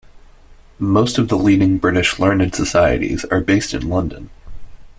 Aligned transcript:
Most 0.79 1.19
of 1.19 1.27
the 1.27 1.37
leading 1.37 1.77
British 1.77 2.17
learned 2.17 2.55
societies 2.55 3.23
are 3.25 3.39
based 3.39 3.75
in 3.75 3.87
London. 3.87 4.31